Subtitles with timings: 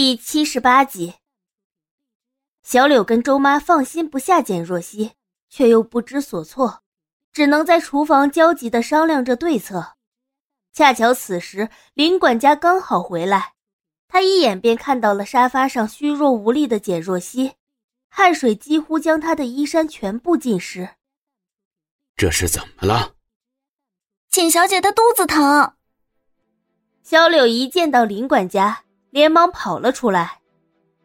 [0.00, 1.14] 第七十八集，
[2.62, 5.14] 小柳跟周妈放心不下简若曦，
[5.50, 6.84] 却又不知所措，
[7.32, 9.96] 只能在厨房焦急的商量着对策。
[10.72, 13.54] 恰巧此时林管家刚好回来，
[14.06, 17.54] 他一眼便看到了沙发上虚弱无力的简若曦，
[18.08, 20.90] 汗水几乎将她的衣衫全部浸湿。
[22.14, 23.16] 这是怎么了？
[24.30, 25.72] 简小姐的肚子疼。
[27.02, 28.84] 小柳一见到林管家。
[29.18, 30.38] 连忙跑了出来，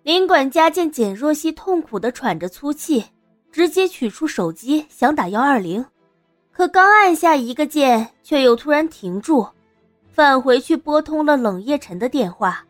[0.03, 3.03] 林管家见简若曦痛苦的喘着粗气，
[3.51, 5.83] 直接取出手机想打幺二零，
[6.51, 9.47] 可刚按下一个键，却又突然停住，
[10.11, 12.63] 返回去拨通了冷夜晨的电话。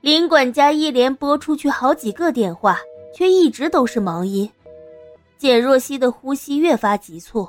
[0.00, 2.76] 林管家一连拨出去好几个电话，
[3.14, 4.50] 却一直都是忙音。
[5.38, 7.48] 简若曦的呼吸越发急促，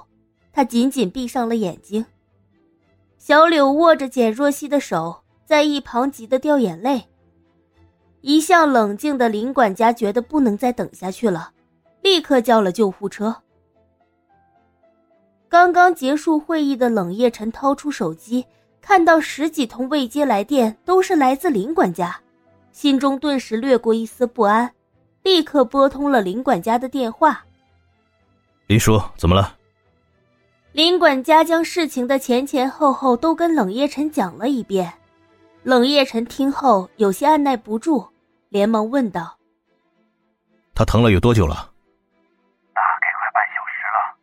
[0.53, 2.05] 她紧紧闭上了眼睛。
[3.17, 5.20] 小柳握着简若曦的手。
[5.51, 7.09] 在一旁急得掉眼泪。
[8.21, 11.51] 一向冷静的林管家觉得不能再等下去了，
[12.01, 13.35] 立刻叫了救护车。
[15.49, 18.45] 刚刚结束会议的冷夜晨掏出手机，
[18.79, 22.17] 看到十几通未接来电都是来自林管家，
[22.71, 24.73] 心中顿时掠过一丝不安，
[25.21, 27.43] 立刻拨通了林管家的电话。
[28.67, 29.57] 林叔，怎么了？
[30.71, 34.93] 林管家将事情的前前后后都跟冷夜晨讲了一遍。
[35.63, 38.09] 冷夜晨听后有些按耐不住，
[38.49, 39.37] 连忙问道
[40.73, 41.71] ：“他疼了有多久了
[42.73, 44.17] ？”“大概快半小时了。”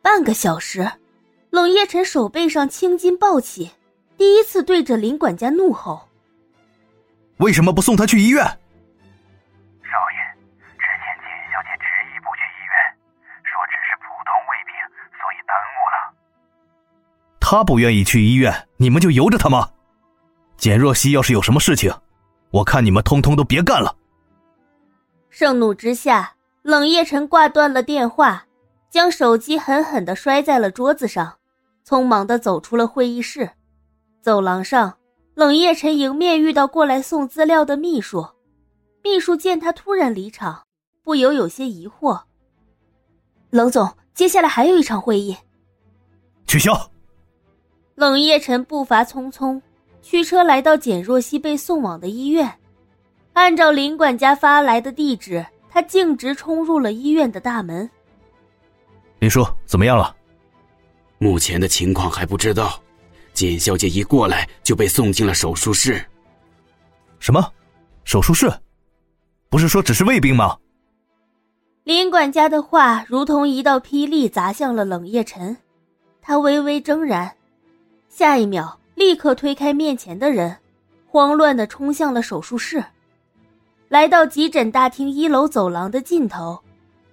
[0.00, 0.92] 半个小时，
[1.50, 3.72] 冷夜晨手背上青筋暴起，
[4.16, 6.08] 第一次对着林管家怒吼
[7.38, 8.56] ：“为什么不送他去医院？”“少爷，
[10.78, 12.78] 之前简小姐执意不去医院，
[13.42, 14.72] 说只是普通胃病，
[15.18, 16.14] 所以耽误了。
[17.42, 19.70] ”“他不愿意去医院，你们就由着他吗？”
[20.56, 21.92] 简若曦要是有什么事情，
[22.50, 23.94] 我看你们通通都别干了。
[25.30, 28.46] 盛怒之下，冷夜晨挂断了电话，
[28.90, 31.38] 将手机狠狠的摔在了桌子上，
[31.86, 33.50] 匆忙的走出了会议室。
[34.20, 34.98] 走廊上，
[35.34, 38.26] 冷夜晨迎面遇到过来送资料的秘书，
[39.02, 40.62] 秘书见他突然离场，
[41.02, 42.20] 不由有些疑惑。
[43.50, 45.36] 冷总，接下来还有一场会议，
[46.46, 46.90] 取消。
[47.94, 49.60] 冷夜晨步伐匆匆。
[50.02, 52.52] 驱车来到简若曦被送往的医院，
[53.32, 57.88] 按照林管家发来的地址，他径直冲入了医院的大门。
[59.20, 60.14] 林叔，怎么样了？
[61.18, 62.78] 目前的情况还不知道。
[63.32, 66.04] 简小姐一过来就被送进了手术室。
[67.18, 67.50] 什么？
[68.04, 68.52] 手术室？
[69.48, 70.58] 不是说只是胃病吗？
[71.84, 75.56] 林管家的话如同一道霹雳砸向了冷夜晨，
[76.20, 77.34] 他微微怔然，
[78.08, 78.78] 下一秒。
[78.94, 80.56] 立刻推开面前的人，
[81.06, 82.84] 慌乱的冲向了手术室。
[83.88, 86.58] 来到急诊大厅一楼走廊的尽头，“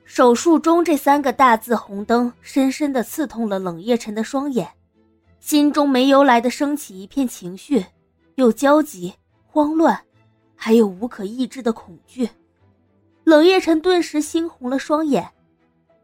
[0.05, 4.67] 手术中”这三个大字红灯深深的刺痛了冷夜晨的双眼，
[5.39, 7.85] 心中没由来的升起一片情绪，
[8.35, 9.13] 有焦急、
[9.45, 9.99] 慌乱，
[10.55, 12.29] 还有无可抑制的恐惧。
[13.23, 15.29] 冷夜晨顿时猩红了双眼，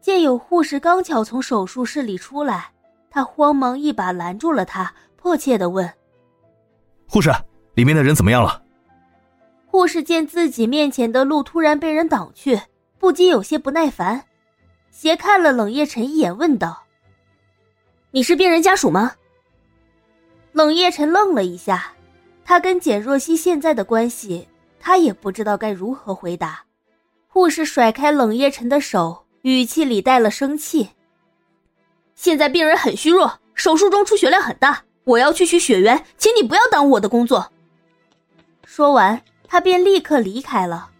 [0.00, 2.70] 见有护士刚巧从手术室里出来，
[3.10, 4.92] 他慌忙一把拦住了他。
[5.26, 5.92] 迫切的问
[7.10, 7.32] ：“护士，
[7.74, 8.62] 里面的人怎么样了？”
[9.66, 12.60] 护士见自己面前的路突然被人挡去，
[13.00, 14.24] 不禁有些不耐烦，
[14.92, 16.84] 斜看了冷夜晨一眼，问道
[18.12, 19.14] ：“你是病人家属吗？”
[20.54, 21.92] 冷夜晨愣了一下，
[22.44, 24.46] 他跟简若曦现在的关系，
[24.78, 26.62] 他也不知道该如何回答。
[27.26, 30.90] 护士甩开冷夜晨的手，语气里带了生气
[32.14, 37.48] ：“现在病人很虚弱，手术中出血量很大。”我要去取血源，请你不要耽误我的工作。
[38.64, 40.90] 说完，他便立刻离开了。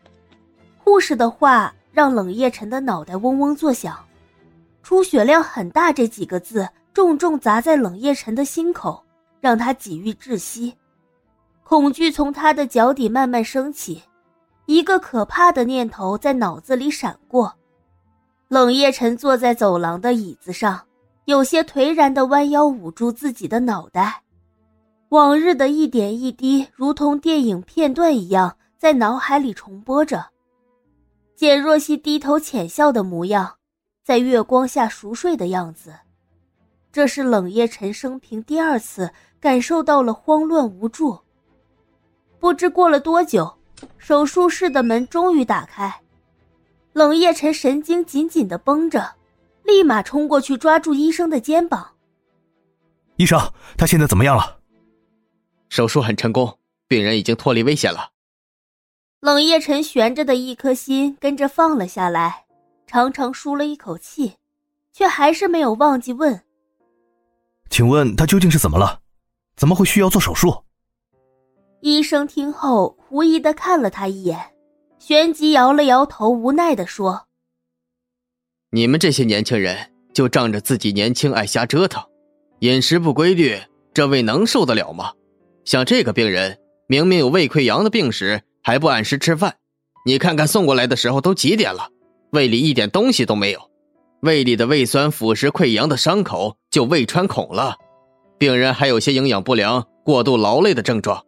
[0.78, 3.98] 护士的话让冷夜晨的脑袋嗡嗡作响，
[4.84, 9.02] 出血量很大这几个字重重砸在冷夜晨的心口，
[9.40, 10.72] 让他几欲窒息。
[11.64, 14.00] 恐惧从他的脚底慢慢升起，
[14.66, 17.52] 一个可怕的念头在脑子里闪过。
[18.46, 20.80] 冷夜晨坐在走廊的椅子上。
[21.26, 24.22] 有些颓然的弯腰捂住自己的脑袋，
[25.08, 30.24] 往日的一点一滴，如同电影片段一样在脑海里重播着。
[31.34, 33.56] 简若曦低头浅笑的模样，
[34.04, 35.92] 在月光下熟睡的样子，
[36.92, 41.18] 这是冷夜晨生平第二次感受到了慌乱无助。
[42.38, 43.52] 不知过了多久，
[43.98, 45.92] 手术室的门终于打开，
[46.92, 49.15] 冷夜晨神经紧紧的绷着。
[49.66, 51.94] 立马冲过去抓住医生的肩膀。
[53.16, 54.58] 医生，他现在怎么样了？
[55.68, 58.10] 手术很成功，病人已经脱离危险了，
[59.20, 62.44] 冷夜晨悬着的一颗心跟着放了下来，
[62.86, 64.36] 长长舒了一口气，
[64.92, 66.40] 却还是没有忘记问
[67.68, 69.00] ：“请问他究竟是怎么了？
[69.56, 70.62] 怎么会需要做手术？”
[71.80, 74.54] 医生听后狐疑的看了他一眼，
[74.98, 77.25] 旋即摇了摇头，无奈的说
[78.76, 79.74] ：“你们这些年轻人
[80.12, 82.04] 就仗着自己年轻爱瞎折腾，
[82.58, 83.58] 饮食不规律，
[83.94, 85.14] 这胃能受得了吗？
[85.64, 89.54] 像这个病人，明明有胃溃疡的病史，还不按时吃饭，
[90.04, 91.88] 你看看送过来的时候都几点了，
[92.32, 93.60] 胃里一点东西都没有，
[94.20, 97.76] 胃里的胃酸腐蚀溃疡的伤口就胃穿孔了，
[98.36, 101.24] 病人还有些营养不良、过度劳累的症状。”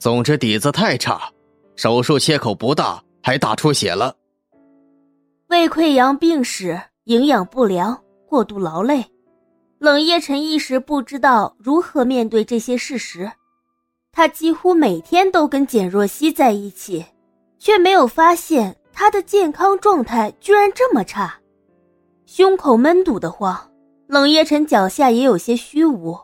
[0.00, 1.30] 总之底子太差，
[1.76, 4.12] 手术切口不大，还大出血了。
[5.48, 7.98] 胃溃疡病史、营养不良、
[8.28, 9.02] 过度劳累，
[9.78, 13.32] 冷夜晨一时不知道如何面对这些事实。
[14.12, 17.02] 他几乎每天都跟简若曦在一起，
[17.58, 21.34] 却没有发现他的健康状态居然这么差，
[22.26, 23.58] 胸口闷堵的慌。
[24.06, 26.18] 冷夜晨脚下也有些虚无，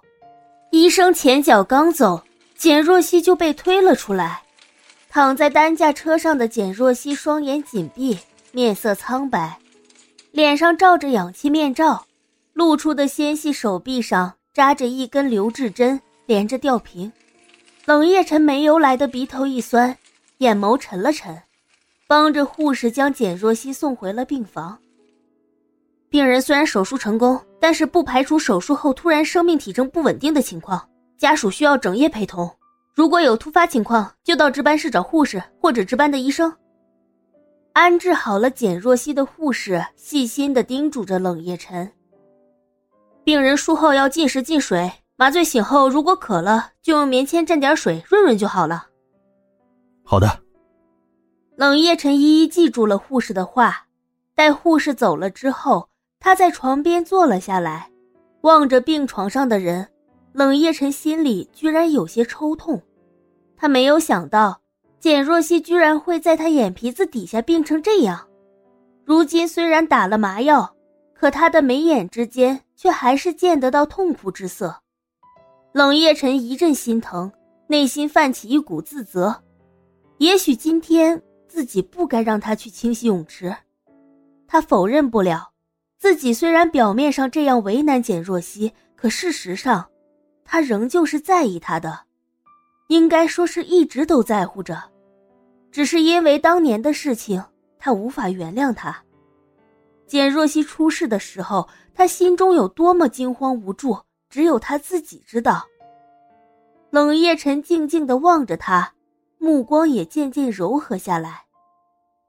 [0.71, 2.23] 医生前脚刚走。
[2.57, 4.43] 简若曦就被推了出来，
[5.09, 8.17] 躺在担架车上的简若曦双眼紧闭，
[8.55, 9.59] 面色苍白，
[10.31, 12.07] 脸上罩着氧气面罩，
[12.53, 17.11] 露出的纤细手臂上扎着一根留置针，连着吊瓶。
[17.85, 19.99] 冷夜晨没由来的鼻头一酸，
[20.39, 21.37] 眼眸沉了沉，
[22.07, 24.79] 帮着护士将简若曦送回了病房。
[26.09, 30.89] 病人虽然手术成功，但是不排除手术后突然生命体征不稳定的情况。
[31.19, 32.49] 家属需要整夜陪同，
[32.95, 36.55] 如果有突发情况，就到值班室找护士或者值班的医生。
[37.75, 41.91] 安置好了简若曦的护士细心的叮嘱着冷夜晨
[43.25, 48.87] ：“病人术后要进食进水，麻醉醒后如果渴了，就用棉签蘸点水润润就好了。”
[50.07, 50.41] 好的。
[51.57, 53.87] 冷夜晨一一记住了护士的话。
[54.37, 55.89] 待护士走了之后，
[56.21, 57.91] 他在床边坐了下来，
[58.43, 59.89] 望着病床上的人。
[60.33, 62.83] 冷夜晨心里居然有些抽痛，
[63.57, 64.61] 他没有想到
[65.05, 68.27] 简若曦居然会在他眼皮子底下病成这样。
[69.05, 70.75] 如今虽然打了麻药，
[71.13, 74.75] 可他的眉眼之间却还是见得到痛苦之色。
[75.75, 77.31] 冷夜晨一阵心疼，
[77.67, 79.43] 内心泛起一股自责。
[80.17, 83.55] 也许今天自己不该让他去清洗泳池。
[84.49, 85.51] 他否认不了，
[85.99, 89.85] 自己虽然表面上这样为难简若曦，可事实上。
[90.47, 92.05] 他仍旧是在意他的，
[92.89, 94.83] 应该说是一直都在乎着，
[95.75, 97.45] 只是因为当年的事情，
[97.81, 98.97] 他无法原谅他。
[100.07, 103.99] 简若曦出事的时候，他心中有多么惊慌无助，
[104.31, 105.67] 只有他自己知道。
[106.91, 108.95] 冷夜晨静静地望着他，
[109.39, 111.43] 目光也渐渐柔和下来。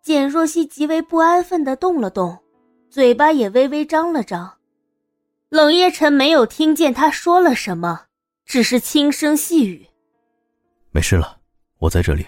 [0.01, 2.39] 简若曦极为不安分地动了动，
[2.89, 4.51] 嘴巴也微微张了张。
[5.50, 8.06] 冷夜晨没有听见他说了什么，
[8.44, 9.86] 只是轻声细语
[10.89, 11.38] ：“没事了，
[11.77, 12.25] 我在这里。”